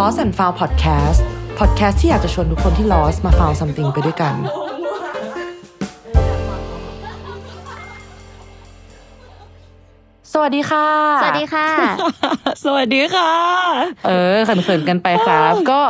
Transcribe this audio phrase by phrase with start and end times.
[0.00, 1.18] Lost and Found Podcast
[1.58, 4.34] Podcast ที่อยากจะชวนทุกคนที่ Lost มา Found something ไปด้วยกัน
[10.32, 10.88] สวัสดีค่ะ
[11.22, 11.68] สวัสดีค่ะ
[12.64, 13.32] สวัสดีค่ะ
[14.06, 15.80] เออเขินๆกันไปครับ ก็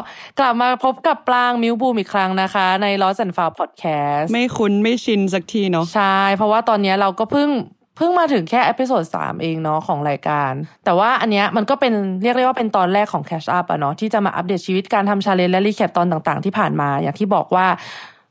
[0.41, 7.51] กลับมาพบกับปางมิวบูมอีกครั้งนะคะ ใน Lost and Found Podcast ไม่คุ้นไม่ชินสักทีเนาะ ใช่ เพราะว่าตอนเนี้ยเราก็เพิ่ง
[7.97, 10.53] เพิ่งมาถึงแค่ episode สามเองเนาะของรายการ
[10.85, 17.67] แต่ว่าอันเนี้ยมันก็เป็นเรียกได้ว่าเป็นตอนแรกของ Catch Up อะเนาะที่จะมาอัปเดตชีวิตการทำ challenge และ recap ตอนต่างๆ ที่ผ่านมาอย่างที่บอกว่า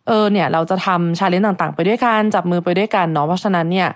[0.07, 3.87] เออเนี่ยเราจะทำ challenge ต่างๆ ไปด้วยกันจับมือไปด้วยกันเนาะเพราะฉะนั้นเนี่ย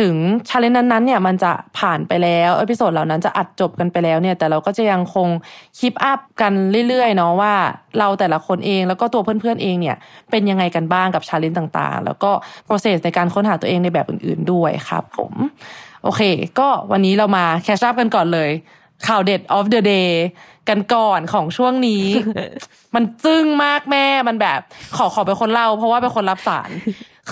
[0.00, 0.14] ถึง
[0.48, 5.28] challenge นั้นๆเนี่ยมันจะผ่านไปแล้ว episode เหล่านั้นจะอัดจบกันไปแล้วเนี่ยแต่เราก็จะยังคง
[5.78, 6.52] keep up กัน
[6.88, 7.54] เรื่อยๆเนาะว่า
[7.98, 9.96] เราแต่ละคนเองแล้วก็ตัวเพื่อนๆเองเนี่ย
[10.30, 12.30] เป็นยังไงกันบ้างกับ challenge ต่างๆ แล้วก็
[12.66, 15.32] process ในการค้นหาตัวเองในแบบอื่นๆด้วยครับผม
[16.02, 16.22] โอเค
[16.58, 18.50] ก็วันนี้เรามา catch up กันก่อนเลย
[19.06, 20.10] ข่าวเด็ด of the day
[20.68, 22.04] กันก่อนของช่วงนี้
[22.94, 24.60] มันจึ้งมากแม่มันแบบ
[24.96, 26.70] ขอขอเป็นคนเล่า เพราะว่าเป็นคนรับสาร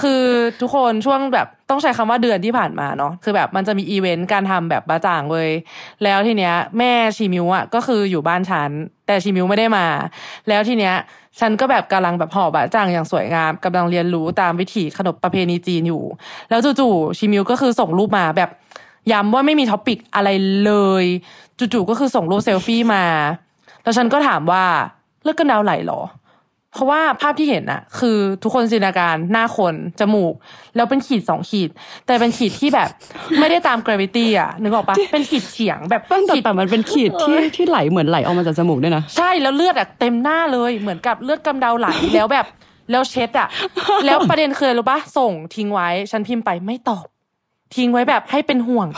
[0.00, 0.24] คือ
[0.60, 5.50] ทุกคนช่วงแบบต้องใช้คำว่าเดือนที่ผ่านมาเนาะคือแบบมันจะมีอีเวนต์การทำแบบบะจ่างเว้ย
[6.04, 8.70] แล้วทีเนี้ย แม่ชีมิวอะก็คืออยู่บ้านฉัน
[9.06, 9.86] แต่ชีมิวไม่ได้มา
[10.48, 10.94] แล้วทีเนี้ย
[11.40, 16.04] ฉันก็แบบกำลังแบบห่อบะจ่างอย่างสวยงามกำลังเรียนรู้ตามวิถีขนบประเพณีจีนอยู่
[16.50, 18.50] แล้วจู่ๆชีมิวก็คือส่งรูปมาแบบ
[19.12, 20.28] ย้ำว่าไม่มี topic อะไร
[20.64, 21.04] เลย
[21.58, 23.04] จู่ๆก็คือส่งรูปเซลฟี่มา
[23.82, 24.64] แล้วฉันก็ถามว่า
[25.22, 26.00] เลือดกำเดาไหลหรอ
[26.74, 30.34] เพราะว่าภาพที่เห็นอะคือทุกคนจินตนาการหน้าคนจมูก
[30.76, 31.70] แล้วเป็นขีดสองขีด
[32.06, 32.88] แต่เป็นขีดที่แบบ
[33.38, 42.46] ไม่ได้ตาม gravity อะนึกออกปะเป็นขีดเฉียงแบบตั้งแต่ขีดแต่มันเป็นขีดที่ที่ไหลเหมือนไหลออกมาจากจมูกด้วยนะใช่แล้วเลือดอะเต็มหน้าเลยเหมือนกับเลือดกำเดาไหลแล้วแบบ
[42.90, 43.48] แล้วเช็ดอะ
[44.06, 47.06] แล้วประเด็นคืออะไรรู้ปะส่งทิ้งไว้ฉันพิมพ์ไปไม่ตอบ
[47.76, 48.88] ทิ้งไว้แบบให้เป็นห่วง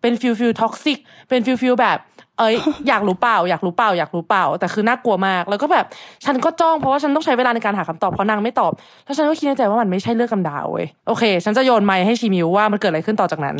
[0.00, 1.98] เป็น feel feel toxic เป็น feel feel แบบ
[2.38, 2.54] เอ้ย
[2.88, 5.86] อยากรู้เปล่า อยากรู้เปล่า อยากรู้เปล่า แต่คือน่ากลัวมาก แล้วก็แบบ
[6.24, 8.72] ฉันก็จ้องเพราะว่าฉันต้องใช้เวลาในการหาคำตอบเพราะนางไม่ตอบ
[9.04, 13.56] แล้วฉันก็คิดในใจว่ามันไม่ใช่เลือดกำเดาเว้ยโอเค ฉันจะโยนไมค์ให้ชีมิวว่ามันเกิดอะไรขึ้นต่อจากนั้น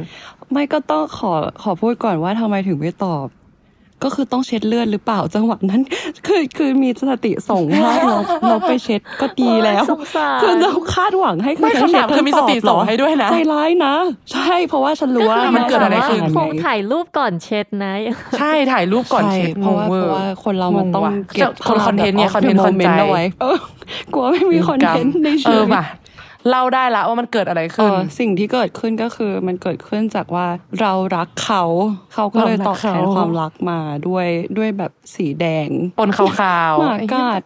[0.53, 3.27] ไม่ก็ต้องขอขอพูดก่อนว่าทำไมถึงไม่ตอบ
[4.05, 5.81] ก็คือต้องเช็ดเลือดหรือเปล่าจังหวะนั้น
[6.27, 8.17] คือคือมีสติส่งให้เรา
[8.49, 13.95] เราไปเช็ดก็ดีแล้วโอ้ยสงสารคือเราคาดหวังให้ไม่ฉันคำถามคือมีสติส่งให้ด้วยนะใจร้ายนะ
[14.33, 17.93] ใช่เพราะว่าฉันรู้ว่าก็คือมันเกิดอะไรขึ้นคงถ่ายรูปก่อนเช็ดนะ
[18.39, 23.59] ใช่ถ่ายรูปก่อนใช่เช็ดเพราะว่างงเพวอราะว่าคนเรามันต้องงงว่ะเก็บคนคอนเทนต์เนี่ยภาพคอนเทนต์แบบคนใจ off the moment เอาไว้เออ
[24.15, 25.85] กลัวไม่มีคอนเทนต์ในเอชีอวิตมา
[26.51, 30.47] เล่าได้ละว่ามันเกิดอะไรเอขึ้นอสิ่งที่เกิดขึ้นก็คือมันเกิดขึ้นจากว่า
[30.81, 31.65] เรารักเขา
[32.15, 34.27] เขาก็เลยเรารักตอบแทนเขาความรักมาด้วย
[34.57, 36.27] ด้วยแบบสีแดงปนขา
[36.71, 37.41] วๆหมากัด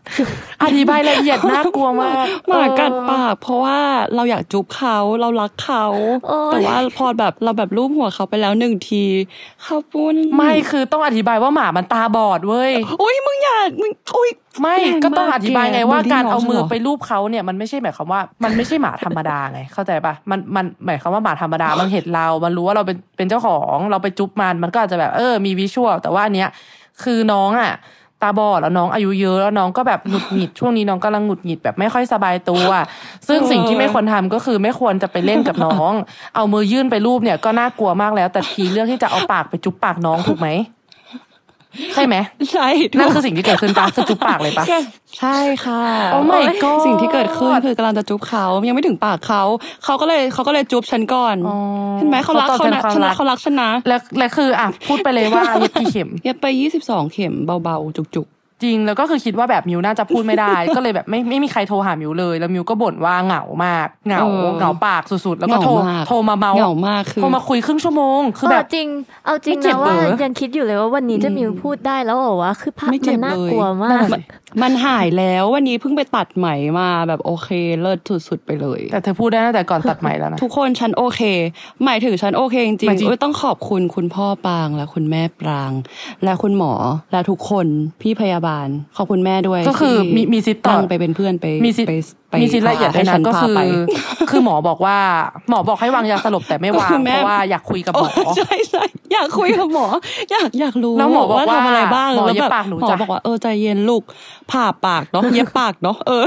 [0.63, 3.79] อธิบายละเอียดน่ากลัวมากหมากัดเออปาก เพราะว่า
[4.15, 5.87] เราอยากจุ๊บเขาเรารักเขา
[6.29, 9.05] โอ๊ยแต่ว่าพอแบบเราแบบรูปหัวเขาไปแล้วหนึ่งที
[9.63, 14.31] เขาปุ้นไม่คือต้องอธิบายว่าหมามันตาบอดเว้ยอุ้ยมึงอย่ามึงอุ้ย
[14.61, 26.49] ไม่แรงก็ต้องมากอธิบายไงแกว่าบูลลี่การเอาน้องมือฉันเหรอไปรูปเขาเนี่ยมันไม่ใช่หมายความว่า มันไม่ใช่หมาธรรมดาไง เข้าใจปะมันมันหมายความว่าหมาธรรมดามันเห็นเรา มันรู้ว่าเราเป็นเป็นเจ้าของเราไปจุ๊บมันมันก็อาจจะแบบเออมีวิชวลแต่ว่าอันเนี้ย
[27.03, 27.73] คือน้องอะ
[28.23, 32.67] ตาบอดแล้วน้องอายุเยอะแล้วน้องก็แบบหงุดหงิดช่วงนี้น้องกำลังหงุดหงิดแบบไม่ค่อยสบายตัว
[33.29, 35.93] ซึ่งสิ่งที่ไม่ควรทำก็คือไม่ควรจะไปเล่นกับน้อง
[36.35, 40.49] เอามือยื่นไปรูปเนี่ยก็น่ากลัวมากแล้ว แต่ทีเลือกที่จะเอาปากไปจุ๊บปากน้องถูกไหม
[41.95, 42.17] ใช่ไหม
[42.53, 44.65] ใช่นั่นคือสิ่งที่เกิดขึ้นปะคือจุ๊บปากเลยปะ
[45.19, 45.83] ใช่ค่ะ
[46.15, 49.43] Oh my god สิ่งที่เกิดขึ้นคือกำลังจะจุ๊บเขายังไม่ถึงปากเขา
[49.85, 51.57] เขาก็เลยเขาก็เลยจุ๊บฉันก่อนอ๋อ
[51.99, 58.27] เห็นไหมเขารักเขาตอบเขาแทนนะความฉันรัรักกเขารักฉันนะแล้วแล้วคืออะพูดไปเลยว่าเย็บกี่เข็มเย็บไปยี่สิบสองเข็มเบาๆจุก
[58.63, 64.21] จริงแล้วก็คือคิดว่าแบบมิวน่าจะพูดไม่ได้ ก็เลยแบบไม่ไม่มีใครโทรหามิวเลย แล้วมิวก็บ่นว่าเหงามากเหงา
[64.59, 68.89] เหงาปากสุดๆ แล้วก็โทรเหงามากโทรมาเมาเหงามากคือโทรมาคุยครึ่งชั่วโมง คือแบบเจริง
[69.27, 74.23] เอาจริงไม่เจ็บนะว่าเหรอยังคิดอยู่เลยว่าวันนี้จะมิวพูดได้แล้วเหรอวะคือภาพไม่เจ็มันบน่าเลยกลัวมากมัน
[74.63, 77.49] มันหายแล้ววันนี้เพิ่งไปตัดไหมมาแบบโอเค
[77.81, 81.21] เลิศสุดๆไปเลย แต่เธอพูดได้ตั้งแต่ก่อนตัดใหม่แล้วนะทุกคนฉันโอเค
[81.85, 85.73] หมายถึงฉันโอเคจริงหมายถึงๆเอ้ยต้องขอบคุณคุณพ่อปางและคุณแม่ปราง
[86.25, 86.73] และคุณหมอ
[87.13, 87.67] และทุกคน
[88.03, 88.46] พี่พยาบาล
[88.97, 91.95] ขอบคุณแม่ด้วย ก็คือที่มีมีสิทธิ์ต่อตั้งไปเป็นเพื่อนไปมีสิทธิ์ไป
[92.31, 93.61] ไปมีสิทธิ์ละเอียดด้วยให้ฉันะก็พาคือไป
[94.31, 94.99] คือหมอบอกว่า
[95.51, 99.87] หมอบอกให้วางยาสลบแต่ไม่วางคือแม่เพราะว่าอยากคุยกับหมอโใช่ใช่อยากคุยกับหมอ
[100.31, 104.03] อยากอยากรู้แล้วหมอบอกว่าทำอะไรบ้างหมอแล้วเย็บแบบปากหนูหมอจ้ะบอกว่าเออใจเย็นลูก
[104.51, 106.25] ผ่าปากเนาะเย็บปากเนาะเออ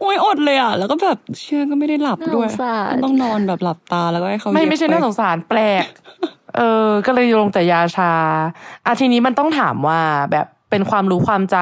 [0.00, 5.84] โอ้ยอดเลยอะแล้วก็แบบเชื่อก็ไม่ได้หลับด้วยน่าสงสารต้องนอนแบบหลับตาแล้วก็ให้เขาไม่เย็บไม่ใช่ปน่าสงสารแปลก
[6.56, 8.12] เออ ก็เลยลงแต่ยาชา
[8.86, 10.00] อะทีนี้มันต้องถามว่า
[10.32, 11.58] แบบ เป็นความรู้ความใจ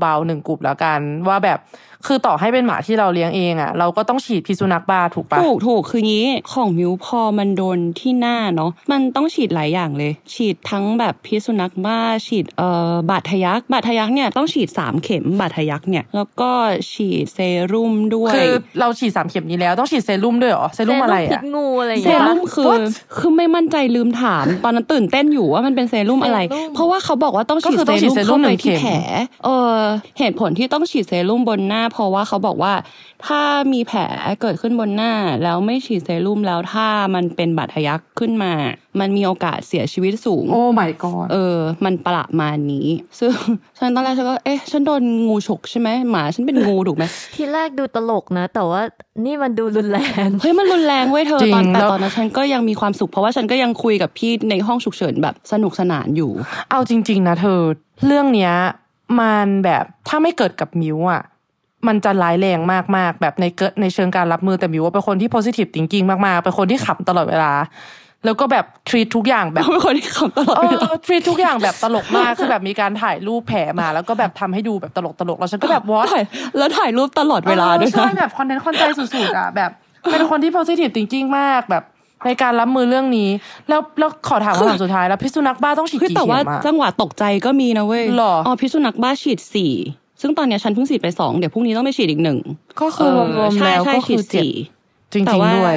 [0.00, 1.58] เบาๆหนึ่งกลุ่มแล้วกัน ว่าแบบ
[2.06, 16.50] คือต่อให้เป็นหมาที่เราเลี้ยงเองอะเราก็ต้องฉีดพิษสุนัขบ้าถูกปะถูกถูกคืองี้ของมิวพอมันโดนที่หน้าเนาะมันต้องฉีดหลายอย่างเลย ฉีดทั้งแบบพิษสุนัขบ้า ฉีดเอ่อบาดทะยักบาดทะยักเนี่ยต้องฉีดสามเข็มบาดทะยักเนี่ยแล้วก็
[16.92, 17.38] ฉีดเซ
[17.72, 22.80] รุ่มด้วยคือเราฉีดสามเข็มนี้แล้วต้องฉีดเซรุ่มด้วยเหรอเซรุ่มอะไรพิอะษงูอะไรอย่างเซเงี้ยรุ่มคือ What?
[23.16, 28.92] คือไม่มั่นใจลืมถาม ตอนนั้นตื่นเต้นอยู่ว่ามันเป็นเซรุ่มอะไรเซรุ่มเพราะว่าเขาบอกว่าต้องก็ฉีดคือเซต้องฉีดรุ่มเซรุ่เข้ามหไปนึ่งที่เข็มแผล
[29.44, 29.78] เออ
[30.18, 32.72] เหตุผลที่ต้องฉีดเซรุ่มบนหน้าเพราะว่าเขาบอกว่า
[33.26, 33.40] ถ้า
[33.72, 34.00] มีแผล
[34.42, 35.12] เกิดขึ้นบนหน้า
[35.42, 38.52] แล้วไม่ฉีดเซรุ่มแล้วถ้ามันเป็นบาดทะยักขึ้นมา
[39.00, 42.88] มันมีโอกาสเสียชีวิตสูง โอ้ my god เออ มันประมาณนี้
[43.18, 43.32] ซึ่ง
[43.78, 47.04] ฉันตอนแรกฉันก็เอ๊ะฉันโดนงูฉกใช่ไหมหมาฉันเป็นงูถูกไหม
[47.34, 48.82] ทีแรกดูตลกนะ แต่ว่า
[49.24, 56.32] นี่มันดูรุนแรงเฮ้ยมันรุนแรงเว้ยเธอจริงตอนแต่แล้วตอนนั้นฉันก็ยังมีความสุขเพราะว่าฉันก็ยังคุยกับพี่ในห้องฉุกเฉินแบบสนุกสนานอยู่
[56.70, 57.60] เอาจริง ๆ นะเธอ
[58.06, 58.54] เรื่องเนี้ย
[59.20, 61.22] มันแบบถ้าไม่เกิดกับมิวอะ
[61.88, 62.58] มันจะร้ายแรง
[62.96, 67.52] มากๆ แบบในเกิดในเชิงการรับมือแต่มิวว่าเป็นคนที่ positive thinking มากๆ เป็นคนที่ขำตลอดเวลา
[68.24, 76.22] แล้วก็แบบ treat ทุกอย่างแบบเป็นคนที่ขำตลอดเอเวลาอ treat ทุกอย่างแบบตลกมากคือแบบมีการถ่ายรูปแผลมา แล้วก็แบบทำให้ดูแบบตลกตลกๆแล้วฉันก็แบบวอถ่าย
[76.58, 79.70] แล้วถ่ายรูปตลอดเวลาด้วยใช่นะแบบคอนเทนต์คอนใจสุดๆอะแบบ
[80.10, 81.84] เป็นคนที่ positive thinking มากแบบ
[82.26, 83.28] ในการรับมือเรื่องนี้
[83.68, 89.72] แล้วแล้วขอถามคำถามสุดท้ายแล้วพิษสุนัขบ้าต้องฉีดคือกี่แต่เข็ว่ามอะจังหวะตกใจก็มีนะเว้ยหรออ๋อ๋อพิษสุนัขบ้าฉีดสี่
[90.20, 92.38] ซึ่งตอนเนี้ยฉันเพิ่งฉีดไปสองเดี๋ยวพรุ่งนี้ต้องไปฉีดอีกหนึ่ง
[92.80, 94.52] ก็คือรวมๆใช่แล้วใช่ก็ฉีคือดเจ็ดสี่
[95.12, 95.76] จริแต่งว่าๆด้วย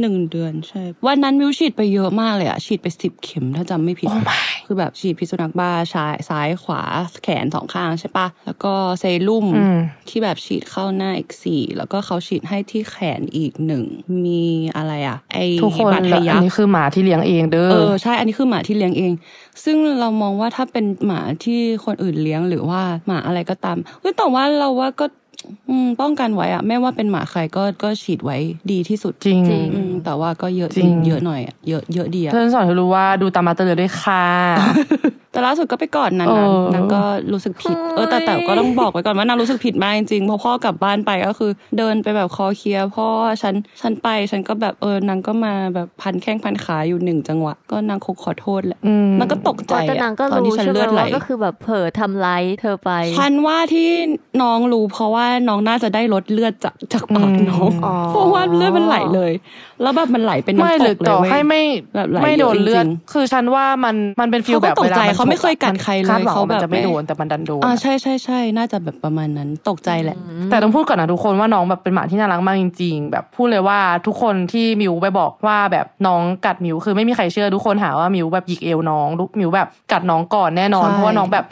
[0.00, 6.82] หนึ่งเดือนใช่ วันนั้นมิวฉีดไปเยอะมากเลยอะฉีดไปสิบเข็มถ้าจำไม่ผิด โอ้ my คือแบบฉีดพิษสุนัขบ้าซ้ายซ้ายขวา
[7.22, 9.78] แขนสองข้างใช่ปะแล้วก็เซรุ่มอืม
[10.08, 13.84] ที่แบบฉีดเข้าหน้าอีกสี่แล้วก็เขาฉีดให้ที่แขนอีกหนึ่ง
[14.24, 14.44] มี
[14.76, 19.12] อะไรอะไอทุกคนบาดแล้วทะยัอันกนี้คือหมาที่เลี้ยงเองเด้อเออใช่อันนี้คือหมาที่เลี้ยงเอง
[19.64, 25.25] ซึ่งเรามองว่าถ้าเป็นหมาที่คนอื่นเลี้ยงหรือว่าหมาอะไรก็ตามเฮ้ยแต่ว่าเราว่าก็อืม
[26.00, 28.36] ป้องกันไว้อะไม่ว่าเป็นหมาใครก็ก็ฉีดไว้
[28.72, 34.24] ดีที่สุดจริงจริงอืมแต่ว่าก็เยอะจริงเยอะหน่อยอะเยอะเยอะดีอะเพื่อนสอนให้รู้ว่าดูตามมาเตอร์ด้วยค่ะ
[35.36, 37.02] แต่ล่าสุดก็ไปกอดนานเออๆนางก็
[37.32, 43.08] รู้สึกผิด เออแต่แต่ก็ต้องบอกไว้ก่อนว่านางรู้สึกผิดมากจริงๆเพราะพ่อกลับบ้านไปก็คือ เดินไปแบบคอเคลียร์พ่อ
[43.42, 53.88] ฉันฉันไปฉันก็แบบเออนางก็มาแบบพันแข้งพันขาอยู่หนึ่งจังหวะ ก็นางคงขอโทษแหละอืมนางก็ตกใจแต่อะนางก็ตอนรู้ที่ฉันใช่ไหมเลือดไหลว่าก็คือแบบเผลอทำร้ายเธอไปฉันว่าที่
[54.42, 59.32] น้องรู้เพราะว่าน้องน่าจะได้ลดเลือดจากจากปากน้องอ๋อเพราะว่าเลือดมันไหลเลย
[59.82, 61.62] แล้วแบบมันไหลเป็นไม่น้ำตหรือกเลยต่อเว้ยให้ไม่
[61.94, 70.16] แบบไหลไม่โดนเยอะเลือดจริงคือฉันว่ามันมันเป็นฟีลเขาก็แบบตกใจวลนเขาไม่เคยกัดใครเลยคาดหวังเขาว่ามันแบบจะไม่ไม่โดนแต่มันดันโดนอ่าใช่ใช่ใช่น่าจะแบบประมาณนั้นตกใจแหละ
[70.50, 79.08] แต่ต้องพูดก่อนนะทุกคนว่าน้องแบบเป็นหมาที่น่ารักมากจริง ๆ แบบพูดเลยว่าทุกคนที่มิวไปบอกว่าแบบน้องกัดมิวคือไม่มีใครเชื่อทุกคนหาว่ามิวแบบหยิกเอวน้อง
[79.40, 81.44] มิวแบบกัดน้องก่อนแน่นอนใช่เพราะว่าน้องแบบ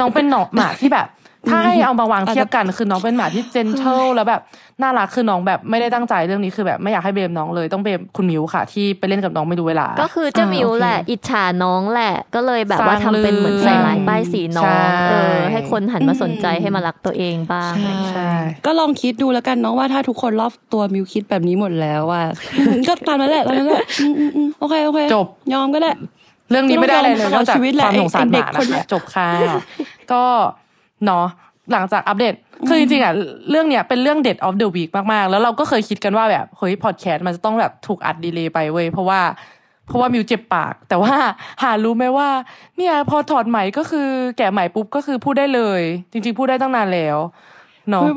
[0.00, 1.06] น้องเป็นหนองหมาที่แบบ
[1.48, 4.40] ถ้าให้เอามาวางเทียบกันคือน้องเป็นหมาที่เจนเทลแล้วแบบ
[4.82, 17.72] น่ารักคือน้องแบบไม่ได้ตั้งใจเรื่องนี้คือแบบไม่อยากให้เบมน้องเลยต้องเบมคุณมิวค่ะ ที่ไปเล่นกับน้องไม่ดูเวลา ก็คือเจ้าอ่ามิวโอเคแหละอิจฉาน้องแหละ ก็เลยแบบสร้างว่าทำเป็นเหมือนเรื่องใส่ร้ายป้ายสีน้อใช่งเออให้คนหันมาสนใจให้มารักตัวเองบ้าง
[18.10, 18.30] ใช่
[18.66, 22.22] ก็ลองคิดดูแล้วกันเนาะว่าถ้าทุกคนรอบตัวมิวคิดแบบนี้หมดแล้วว่า
[22.88, 25.92] ก็ตามนั้นแหละตามนั้นแหละอืมอืมอืมโอเคโอเคจบยอมก็ได้
[26.50, 29.30] เรื่องนี้ไม่ได้อะไรเลยตนลออดกจากชีวิตแหคละวามสงสารไอ้หเด็มากคนนะเนี้คะยจบค่ะ
[30.12, 30.22] ก็
[31.04, 31.26] เนาะ
[31.72, 32.34] หลังจากอัปเดต
[32.68, 33.14] คือจริงๆอะ
[33.50, 39.20] เรื่องเนี้ยเป็นเรื่องเด็ด of the week มากๆ แล้วเราก็เคยคิดกันว่าแบบเฮ้ยพอดแคสต์มันจะต้องแบบถูกอัดดีเลย์ไปเว้ยเพราะว่า
[39.86, 41.14] เพราะว่ามิวเจ็บปาก แต่ว่า
[41.62, 42.28] หารู้ไหมว่า
[42.76, 44.08] เนี่ยพอถอดไหมก็คือ
[44.38, 45.80] แกะไหมปุ๊บก็คือพูดได้เลย
[46.12, 47.18] จริง ๆ พูดได้ตั้งนานแล้ว
[47.90, 48.14] เนาะคือ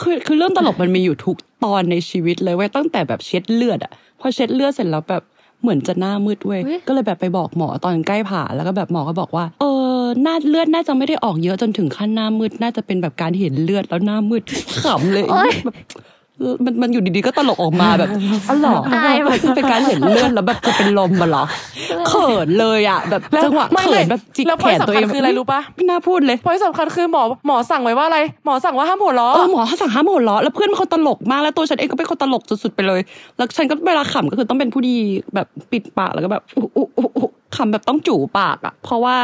[0.00, 5.22] คือคือเรื่องตลกมันมีอยู่ทุกตอนในชีวิตเลยเว้ยตั้งแต่แบบเช็ดเลือดอะพอเช็ดเลือดเสร็จแล้วแบบ
[5.62, 9.89] เหมือนจะหน้ามืดเว้ยอุ๊ยก็เลยแบบไปบอกหมอตอนใกล้ผ่าแล้วก็แบบหมอก็บอกว่า เออ
[10.22, 14.42] หน้าเลือดน่าจะไม่ได้ออกเยอะจนถึงขั้นหน้ามืดน่าจะเป็นแบบการเห็นเลือดแล้วหน้ามืด
[14.82, 15.24] ขำเลย
[15.64, 15.76] แบบ
[16.64, 18.08] มันมันอยู่ดีๆก็ตลกออกมาแบบ
[18.48, 21.44] อ๋อเหรออายมากเป็นการเห็นเลือดแล้วแบบจะเป็นลมมาหรอ
[22.08, 33.00] เขินเลยอะแบบแล้วจังหวะไม่เขิไม่นแบบจิกแล้วแขพอยนสำตัวคัเอญงคืออะไรรู้ปะไม่น่าพูดเลยพอยสำคัญคือหมอหมอสั่งไว้ว่าอะไรหมอสั่งว่าห้ามหัวเราะเออหมอเขาสั่งห้ามหัวเราะแล้วเพื่อนเป็นคนตลกมากแล้วตัวฉันเองก็เป็นคนตลกสุดๆไปเลย
[33.36, 34.94] แล้วฉันก็เวลาขำก็คือต้องเป็นผู้ดี
[35.34, 39.16] แบบปิดปากแล้วก็แบบอุ๊อุ๊อุ๊ อุ๊ขำแบบต้องจู่ปากอะ เพราะว่า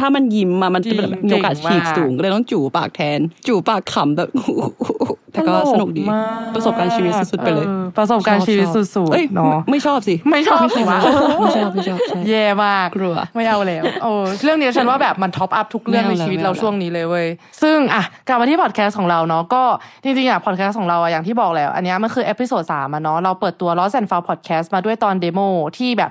[0.00, 11.00] ถ้ามันยิ้มอะมันจะแบบมีโอกาสฉีกสูงก็เลยต้องจู่ปากแทน จู่ปากขำแบบอุ๊อุ๊อุ๊อุ๊แต่ก็สนุกดีตลกมากประสบการณ์ชีวิตสุดๆไปเลยออประสบการณ์ชีวิตสุดเอ้ยๆเนาะไม่ไม่ชอบสิ ไม่ชอบสิวะ
[11.40, 14.12] ไม่ชอบไม่ชอบใช่แย่มากกลัวไม่เอาแล้วโอ้
[14.44, 17.26] เรื่องนี้ฉันว่าแบบมัน top up ทุกเรื่องไม่ในเอาแล้วชีวิตไม่เราเอาแล้วช่วงนี้เลยเว้ย
[17.62, 19.62] ซึ่งอะกลับมาที่พอดแคสต์ของเราเนาะก็
[20.04, 25.40] จริงๆอะพอดแคสต์ของเราอะอย่างที่บอกแล้ว อันเนี้ยมันคือ episode สามอะเนาะเราเปิดตัว Lost and Found Podcast มาด้วยตอน demo
[25.78, 26.10] ที่แบบ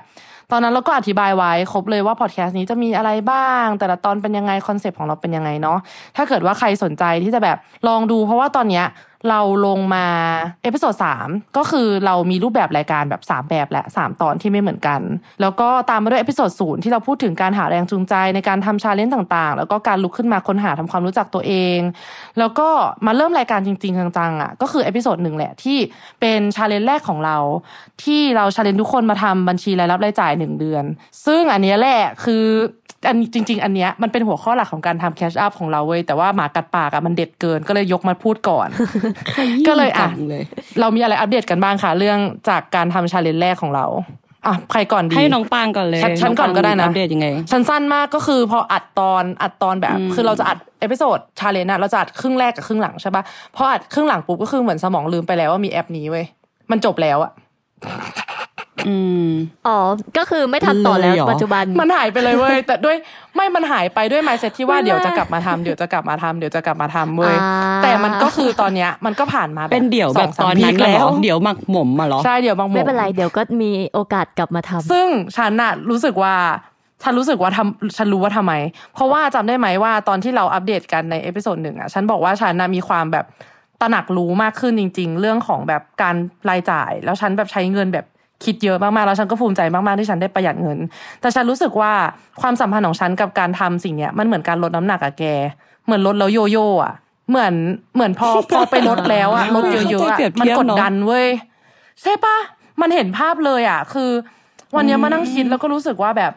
[0.52, 5.78] ตอนนั้นเราก็อธิบายไว้ครบเลยว่าพอดแคสต์นี้จะมีอะไรบ้าง แต่ละตอนเป็นยังไงคอนเซปต์ของเราเป็นยังไงเนาะ
[6.16, 8.84] ถ้าเกิดว่าใครสนใจที่จะแบบลองดู เพราะว่าตอนเนี้ย
[9.28, 10.06] เราลงมา
[10.62, 15.00] episode สามก็คือเรามีรูปแบบรายการแบบสามแบบและสามตอนที่ไม่เหมือนกัน
[15.40, 21.78] แล้วก็ตามมาด้วย episode ศูนย์ที่เราพูดถึงการหาแรงจูงใจในการทำ challenge ต่างๆ แล้วก็การลุกขึ้นมาค้นหาทำความรู้จักตัวเอง
[22.38, 22.68] แล้วก็
[23.06, 25.78] มาเริ่มรายการจริงๆจังๆอะก็คือ episode หนึ่งแหละที่
[26.20, 27.36] เป็น challenge แรกของเรา
[28.04, 30.84] ที่เรา challenge ทุกคนมาทำบัญชีรายรับรายจ่ายหนึ่งเดือน
[31.26, 32.44] ซึ่งอันนี้แหละคือ
[33.08, 38.68] อันจริง ๆ อันเนี้ยมันเป็นหัวข้อหลักของการทำ catch up ของเราเว้ยแต่ว่าหมากัดปากอะมันเด็ดเกินก็เลยยกมาพูดก่อน
[39.68, 40.44] ก็เลยอะจังเลย
[40.80, 43.86] เรามีอะไรอัปเดตกันบ้างคะเรื่องจากการทำ challenge แรกของเรา
[44.46, 53.22] อะใครก่อนดีให้น้องปางก่อนเลยฉันฉันก่อนก็ได้นะอัปเดตยังไงฉันสั้นมากก็คือพออัดตอนอัดตอนแบบอืมคือเราจะอัด episode challenge อะเราจะอัดครึ่งแรกกับครึ่งหลังใช่ปะ
[53.56, 56.24] พออัดครึ่งหลังปุ๊บก็คือเหมือนสมองลืมไปแล้วว่ามีแอปนี้เว้ย
[56.70, 57.32] มันจบแล้วอะ
[58.88, 59.28] อืม
[59.66, 59.78] อ๋อ
[60.18, 62.96] ก็คือไม่ทำต่อแล้วเลยเหรอปัจจุบัน มันหายไปเลยเว้ย แต่ด้วย
[63.34, 75.06] ไม่ มันหายไปด้วย mindset ที่ว่าไม่เดี๋ยวจะกลับมาทำเดี๋ยวจะกลับมาทำเดี๋ยวจะกลับมาทำเว้ยอ่าแต่มันก็คือตอนเนี้ยมันก็ผ่านมาแบบเป็นเดี่ยวแบบสงสามตอนนั้นวีคแล้ววเดี๋ยวหมักหมมมาเหรอ ใช่เดี๋ยวบางหมไม่เป็นไรเดี๋ยวก็มีโอกาสกลับมาทำซึ่ง
[75.36, 76.34] ฉันน่ะรู้สึกว่า
[77.02, 78.52] ฉันรู้สึกว่าทำฉันรู้ว่าทำไม
[78.94, 83.26] เพราะว่าจำได้ไหมว่าตอนที่เราอัปเดตกันในเอพิโซดหนึ่งอะ ฉันบอกว่าฉันน่ะมีความแบบ
[83.80, 86.16] ตระหนักรู้มากขึ้นจริง ๆ เรื่องของแบบการ
[86.50, 88.06] รายจ่าย แล้วฉันแบบใช้เงินแบบ
[88.44, 90.78] คิดเยอะมากๆ แล้วฉันก็ภูมิใจมากๆ ที่ฉันได้ประหยัดเงิน
[91.20, 91.92] แต่ฉันรู้สึกว่า
[92.40, 95.24] ความสัมพันธ์ของฉันกับการทำสิ่งเนี้ยมันเหมือนการลดน้ำหนักอะแก
[95.84, 96.94] เหมือนลดแล้วโยโย่อะ
[97.30, 97.54] เหมือน
[97.94, 101.28] เหมือนพอพอไปลดแล้วอะลดเยอะๆอะเข้าใจเปรียบมันเทียบกดเนอะดันเว้ย
[102.02, 102.36] ใช่ปะ
[102.80, 104.10] มันเห็นภาพเลยอะคือ
[104.76, 106.32] วันเนี้ยมานั่งคิดแล้วก็รู้สึกว่าแบบ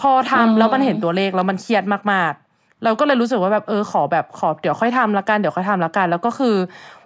[0.00, 6.54] พอทำแล้วมันเห็นตัวเลขแล้วมันเครียดมากๆ เราก็เลยรู้สึกว่าแบบเออขอแบบขอเดี๋ยวค่อยทำละกันเดี๋ยวค่อยทำละกัน แล้วก็คือ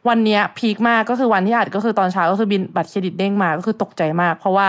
[0.09, 4.69] วันเนี้ยพีคมากก็คือวันที่อัดก็คือตอนเช้าก็คือบินบัตรเครดิตเด้งมาก็คือตกใจมาก เพราะว่า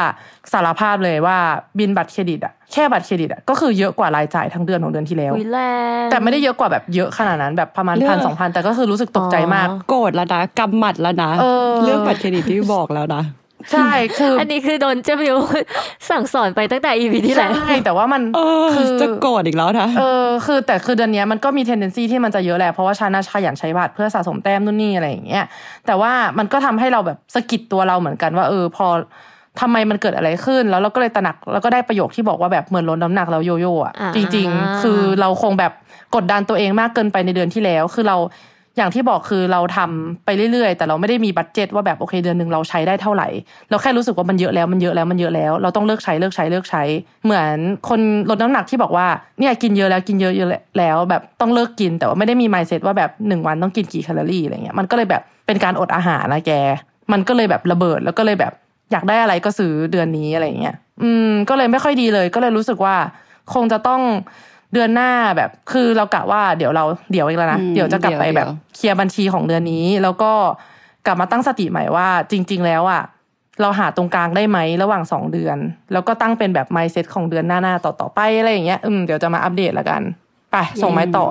[0.53, 1.37] สารภาพเลยว่า
[1.79, 5.59] บินบัตรเครดิตอะแค่บัตรเครดิตอะก็คือเยอะกว่ารายจ่ายทั้งเดือนของเดือนที่แล้วอุ้ยแร
[6.05, 13.23] งแต่ไม่ได้เยอะกว่าแบบเยอะขนาดนั้นแบบประมาณเรื่องพันสองพันแต่ก็คือรู้สึกตกใจมากอ๋อโกรธแล้วนะกำหมัดแล้วนะเออเรื่องบัตรเครดิตที่บอกแล้วนะ
[13.71, 15.37] ใช่คืออันนี้คือโดนเจ้ามิว
[16.09, 25.45] สั่งสอนไปตั้งแต่ EP ที่แล้วใช่แต่ว่ามันเออคือจะโกรธอีกแล้วนะเออคือแต่คือเดือนเนี้ยมันก็มี tendency ที่มันจะเยอะแหละเพราะว่าฉันน่ะขยันใช้บัตรเพื่อสะสมแต้มนู่นนี่อะไรอย่างเงี้ย
[25.87, 28.87] แต่ว่ามันก็ทำให้เราแบบสะกิดตัวเราเหมือนกันว่า เออพอ
[29.61, 35.71] ทำไมมันเกิดอะไรขึ้น แล้วเราก็เลยตระหนักแล้วก็ได้ประโยคที่บอกว่าแบบเหมือนลดน้ำหนักแล้วโยโย่อะอ่าจริง ๆ คือเราคงแบบ
[36.15, 38.17] กดดันตัวเองมากเกินไปในเดือนที่แล้ว คือเรา
[38.77, 43.27] อย่างที่บอกคือเราทำไปเรื่อยๆ แต่เราไม่ได้มีบัตเจ็ตว่าแบบโอเคเดือนหนึ่งเราใช้ได้เท่าไหร่
[43.69, 46.83] เราแค่รู้สึกว่ามันเยอะแล้วมันเยอะแล้วมันเยอะแล้ว เราต้องเลิกใช้เลิกใช้เลิกใช้
[47.25, 47.55] เหมือน
[47.89, 49.07] คนลดน้ำหนักที่บอกว่า
[49.39, 56.51] เนี่ยกินเยอะแล้วกินเยอะเยอะแล้วแบบต้องเลิกกินแต่ว่าไม่ได้มี mindset ว่าแบบหนึ่งวันต้องกินกี่แคลอรี่อะไรเงี้ยมันก็เลยแบบเป็นการอดอาหารนะแก
[57.11, 58.53] มันก็เลยแบบระเบิดแล้วก็เลยแบบ
[58.91, 62.95] อยากได้อะไรก็ซื้อเดือนนี้อะไรเงี้ยอืมก็เลยไม่ค่อยดีเลย ก็เลยรู้สึกว่า
[63.53, 64.01] คงจะต้อง
[64.75, 70.31] เดือนหน้าแบบคือเรากะว่าเดี๋ยวเราเดี๋ยวอีกแล้วนะอืมเดี๋ยวจะกลับไปเดี๋ยวแบบเคลียร์บัญชีของเดือนนี้ แล้วก็
[71.05, 73.03] กลับมาตั้งสติใหม่ว่าจริง ๆ แล้วอะ
[73.61, 75.57] เราหาตรงกลางได้ไหมระหว่างสองเดือน
[75.91, 80.01] แล้วก็ตั้งเป็นแบบ mindset ของเดือนหน้าๆต่อๆไปอะไรอย่างเงี้ยอืมเดี๋ยวจะมาอัปเดตละกัน
[80.51, 81.25] ไปส่งไม้ต่อ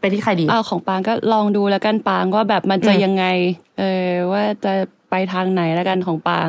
[0.00, 3.24] ไปที่ใครดีเอาของปางก็ลองดูแล้วกันปางว่าแบบมันจะอืมยังไง
[3.78, 4.72] เออว่าจะ
[5.10, 6.48] ไปทางไหนแล้วกันของปาง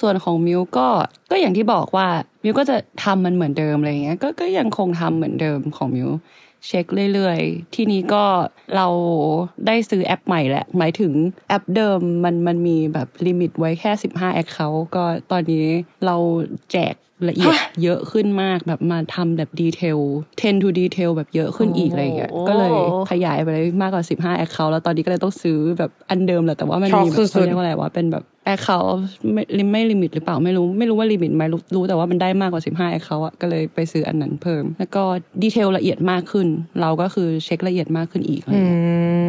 [0.00, 0.88] ส่วนของมิวก็
[1.30, 2.06] ก็อย่างที่บอกว่า
[2.42, 6.10] มิวก็จะทำมันเหมือนเดิมอะไรเงี้ยก็ก็ยังคงทำเหมือนเดิมของมิว
[6.66, 8.24] เช็คเรื่อยๆ ที่นี้ก็
[8.76, 8.88] เรา
[9.66, 11.12] ได้ซื้อแอปใหม่แหละ หมายถึง
[11.48, 15.66] แอปเดิมมันมันมีแบบลิมิตไว้แค่ 15 แอคเคาท์ก็ตอนนี้
[16.06, 16.16] เรา
[16.72, 16.94] แจก
[17.28, 19.98] ละเอียดเยอะขึ้นมากแบบมาทำแบบดีเทล
[20.40, 22.72] 10 to detail แบบเยอะขึ้นอีกอะไรเงี้ยโอ้ก็เลย
[23.10, 29.00] ขยายไปเลยมากกว่า 15 แอคเคาท์แล้วตอนนี้ก็เลยต้องซื้อแบบอันเดิมแหละแต่ว่ามันมีช็อกแบบสุเขาดๆเรียกว่าอะไรว่าเป็นแบบ แอคเคาท์
[29.32, 29.42] ไม่
[29.72, 35.02] ไม่ลิมิตหรือเปล่าไม่รู้ไม่รู้ว่าลิมิตไหมรู้รู้แต่ว่ามันได้มากกว่า 15แอคเคาท์อะก็เลยไปซื้ออันนั้นเพิ่ม แล้วก็
[35.42, 36.46] ดีเทลละเอียดมากขึ้น
[36.80, 38.78] เราก็คือเช็คละเอียดมากขึ้นอีกอะไรอืเงี้ย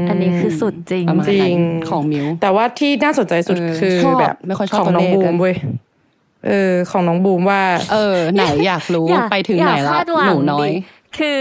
[0.04, 1.58] มอันนี้คือสุดจริงประมาณจรินั้นง
[1.90, 5.56] ของมิวแต่ว่าที่น่าสนใจสุดเออคือชอบแบบไม่ค่อยชอบของน้องตัวเลขบูกัมนเว้ย
[6.48, 7.62] เออของน้องบูมว่า
[7.94, 10.72] เออ ไหนอยากรู้อย่าไปถึงไหนอย่าละคาดหวังหนูน้อยดิ
[11.18, 11.40] คือ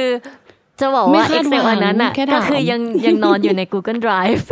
[0.81, 4.43] จะบอกไม่ว่าคาดหวัง Excel อันนั้นอะแค่ก็ถามคือยังยังนอนอยู่ใน Google Drive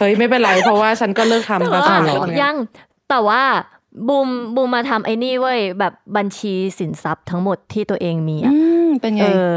[0.00, 2.56] เฮ้ยไม่เป็นไรเพราะว่าฉันก็เลิกทำแต่มาว่าสามรอบไงยัง
[3.10, 3.42] แต่ว่า
[4.08, 8.52] บูมบูมมาทำไอ้นี่เว้ยแบบบัญชีสินทรัพย์ทั้งหมดที่ตัวเองมีอือะ
[8.86, 9.50] มเป็นไงเออ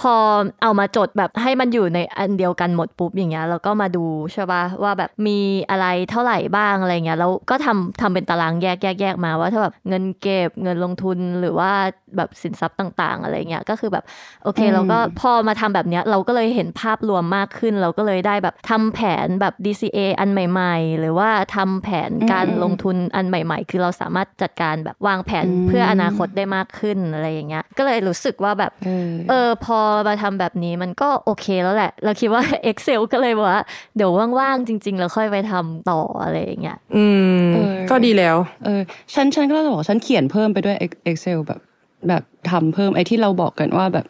[0.00, 0.14] พอ
[0.62, 5.38] เอามาจดแบบให้มันอยู่ในอันเดียวกันหมดปุ๊บอย่างเงี้ยแล้วก็มาดูใช่ปะว่าแบบมี
[5.70, 11.70] อะไรเท่าไหร่บ้างอะไรเงี้ยแล้วก็ทำทำเป็นตารางแยกแยกแยกมาว่าถ้าแบบเงินเก็บเงินลงทุนหรือว่า
[12.16, 14.04] แบบสินทรัพย์ต่างๆ อะไรเงี้ยก็คือแบบ
[14.44, 33.62] โอเคอืมเราก็พอมาทำแบบเนี้ยเราก็เลยเห็นภาพรวมมากขึ้น เราก็เลยได้แบบทำแผนแบบ DCA อันใหม่ ๆ หรือว่าทำแผนการอืมลงทุนอันใหม่ ๆ คือเราสามารถจัดการแบบวางแผนอืมเพื่ออนาคตได้มากขึ้นอะไรอย่างเงี้ยก็เลยรู้สึกว่าแบบเออเออพอมาทำแบบนี้มันก็โอเคแล้วแหละ เราคิดว่า Excel ก็เลยบอกว่า
[33.96, 37.04] เดี๋ยวว่างๆจริง ๆ แล้วค่อยไปทำต่ออะไรอย่างเงี้ยอื
[37.40, 38.80] มเออก็ดีแล้วเออ
[39.14, 40.76] ฉันฉันก็จะบอกฉันเขียนเพิ่มไปด้วย
[41.10, 41.60] Excel แบบ
[42.08, 44.06] แบบทำเพิ่มไอ้ที่เราบอกกันว่าแบบ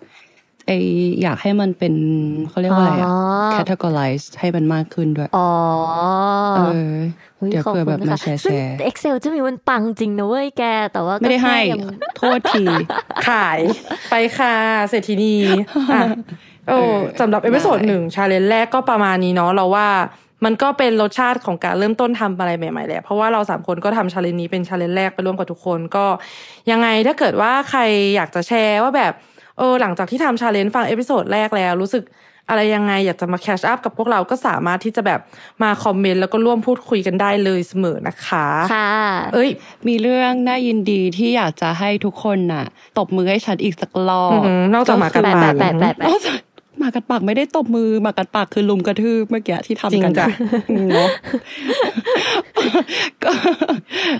[0.68, 0.72] ไอ
[1.22, 1.94] อยากให้มันเป็น
[2.48, 3.16] เขาเรียกว่าอะไรอะอ๋อ
[3.56, 5.50] categorize ให้มันมากขึ้นด้วย อ๋อ
[6.56, 6.60] เอ
[6.94, 6.96] อ
[7.38, 11.82] ฮ้เดี๋ยวขอบเผื่อคุณแบบมาค่ะแชร์ซึ่งแชร์ Excel จะมีมันปังจริงนะเว้ยแก แต่ว่าก็ไม่ได้ให้แค่ยัง
[12.16, 12.64] โทษที
[13.28, 13.58] ขาย
[14.10, 14.54] ไปค่ะ
[14.90, 15.34] เศรษฐีนี
[15.92, 16.02] อะ
[16.68, 19.88] โอ้เออสำหรับเอพิโได้หนึ่ง challenge แรกก็ประมาณนี้เนาะเราว่า
[20.44, 26.06] มันก็เป็นรสชาติของการเริ่มต้นทำอะไรใหม่ๆแหละเพราะว่าเราสามคนก็ทำ challenge นี้เป็น challenge แรกไปร่วมกับทุกคนก็
[26.70, 27.80] ยังไงถ้าเกิดว่าใคร
[28.14, 29.12] อยากจะแชร์ว่าแบบ
[29.58, 32.04] เออหลังจากที่ทำ challenge ฟัง episode แรกแล้วรู้สึก
[32.48, 35.20] อะไรยังไงอยากจะมา catch up กับพวกเราก็สามารถที่จะแบบ
[35.62, 38.90] มาคอมเมนต์แล้วก็ร่วมพูดคุยกันได้เลยเสมอนะคะ ค่ะ
[39.34, 39.50] เอ้ย
[39.88, 42.64] มีเรื่องน่ายินดีที่อยากจะให้ทุกคนน่ะ
[42.98, 46.47] ตบมือให้ฉันอีกสักรออื้อบหือนอกจากหมากัดแปะปากแปะแปะแปะนอกจากห
[46.88, 50.26] มากัดปากไม่ได้ตบมือหมากัดปากคือลุมกระทืบเมื่อกี้ที่ทำกันจริงจ้ะ
[50.94, 51.08] เนาะ
[53.24, 53.32] ก็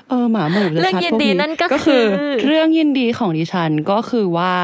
[0.09, 4.55] เออหมาหมู่เรื่องยินดีนั่นก็ก็คือคือ เรื่องยินดีของดิฉันก็คือว่า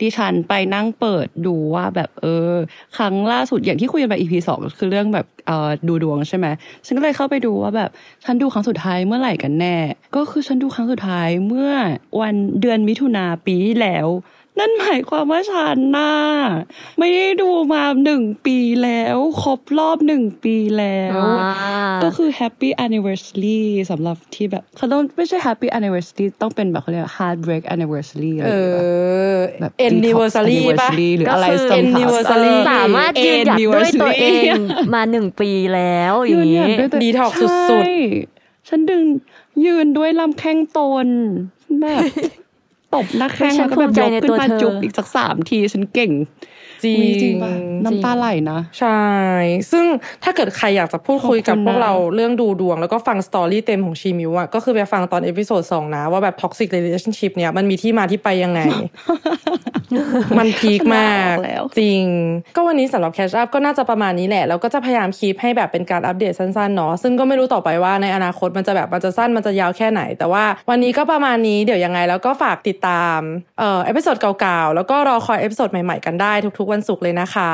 [0.00, 2.52] ดิฉันไปนั่งเปิดดูว่าแบบเออ
[2.96, 6.46] ครั้งล่าสุดอย่างที่คุยกันไป EP สองคือเรื่องแบบเอ่อดูดวงใช่ไหม
[6.86, 7.90] ฉันก็เลยเข้าไปดูว่าแบบ
[8.24, 9.76] ฉันดูครั้งสุดท้ายเมื่อไหร่กันแน่
[10.16, 11.70] ก็คือฉันดูครั้งสุดท้ายเมื่อ
[12.20, 14.06] วันเดือนมิถุนาปีที่แล้ว
[14.58, 16.12] นั่นหมายความว่าฉันน่ะ
[16.98, 21.54] ไม่ได้ดูมาหนึ่งปีแล้วครบรอบหนึ่งปีแล้วอ่า
[22.04, 28.52] ก็คือ Happy Anniversary สำหรับที่แบบเขาต้องไม่ใช่ Happy Anniversary ต้องเป็นแบบเขาเรียกว่า Heartbreak Anniversary อะไรเอ
[29.60, 37.84] แบบอแบบ anniversary Detox ปะ Anniversary หรือก็อะไรคือ somehow anniversary เออสามารถยืนหยัดด้วยตัวเอง Anniversary มาหนึ่งปีแล้วอยืย่างนหยันี้ดด้วยตัว Detox ใช่สุด
[38.68, 39.04] ฉันดึง
[39.64, 41.06] ยืนด้วยลำแข้งตน
[41.80, 42.02] แบบ
[42.43, 42.43] ต
[43.02, 46.12] บหน้าแข้งฉัแล้วนก็แบบภูมิใจยกในขึ้ตันวมาเธอจุบอีกสักสามทีฉันเก่ง
[46.84, 47.52] จริอุ๊ยจริงงปะ
[47.84, 49.00] น้ำตาไหลนะ ใช่
[49.72, 49.86] ซึ่ง
[50.24, 58.60] ถ้าเกิดใครอยากจะพูดคุยกับขอบคุณพวกนะเราเรื่องดูดวง แล้วก็ฟังสตอรี่เต็มของชีมิวอะก็คือไปฟังตอนเอพิโซดสองนะ ว่าแบบ toxic relationship เนี่ยมันมีที่มาที่ไปยังไง
[60.38, 62.04] มัน peak มากแล้วจริง
[62.56, 73.18] ก็วันนี้สำหรับ Catch Up ก็น่าจะประมาณนี้แหละแล้วก็จะพยายาม keep ให้แบบเป็นการอัปเดตสั้นๆเนาะซึ่งก็ไม่รู้ต่อไปว่าในอนาคตมันจะแบบมันจะสั้นมันจะยาวแค่ไหน แต่ว่าวันนี้ก็ประมาณนี้เดี๋ยวยังไงแล้วก็ฝากติดตาม
[73.58, 77.52] เอ่อ episode เก่าๆแล้วก็รอคอย episode ใหม่ๆกันได้ทุกๆวันศุกร์เลยนะคะ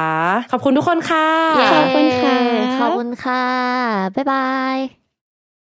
[0.52, 2.36] ขอบคุณทุกคนค่ะเย้ขอบคุณค่ะ
[2.80, 3.44] ขอบคุณค่ะ
[4.14, 4.99] บ๊ายบาย